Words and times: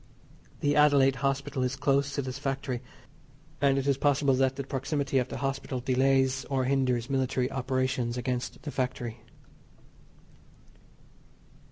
The 0.61 0.75
Adelaide 0.75 1.17
Hospital 1.17 1.63
is 1.63 1.75
close 1.75 2.15
to 2.15 2.23
this 2.23 2.39
factory, 2.39 2.81
and 3.61 3.77
it 3.77 3.85
is 3.85 3.97
possible 3.99 4.33
that 4.33 4.55
the 4.55 4.63
proximity 4.63 5.19
of 5.19 5.27
the 5.29 5.37
hospital, 5.37 5.79
delays 5.79 6.43
or 6.45 6.63
hinders 6.65 7.07
military 7.07 7.51
operations 7.51 8.17
against 8.17 8.63
the 8.63 8.71
factory. 8.71 9.19